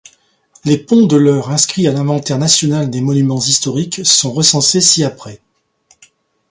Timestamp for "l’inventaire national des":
1.91-3.01